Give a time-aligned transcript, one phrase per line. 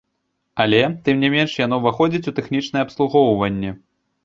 [0.63, 3.79] Але, тым не менш, яно ўваходзіць у тэхнічнае абслугоўванне!